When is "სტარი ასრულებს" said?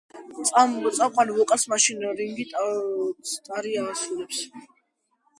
3.33-4.41